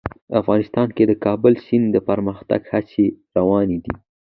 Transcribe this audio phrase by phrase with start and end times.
[0.39, 3.05] افغانستان کې د د کابل سیند د پرمختګ هڅې
[3.37, 3.93] روانې دي.